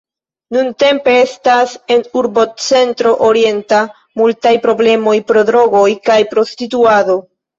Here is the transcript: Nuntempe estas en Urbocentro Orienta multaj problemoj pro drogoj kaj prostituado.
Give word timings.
Nuntempe 0.55 1.11
estas 1.23 1.73
en 1.95 2.01
Urbocentro 2.21 3.11
Orienta 3.29 3.81
multaj 4.23 4.55
problemoj 4.65 5.15
pro 5.33 5.45
drogoj 5.53 5.85
kaj 6.09 6.17
prostituado. 6.35 7.19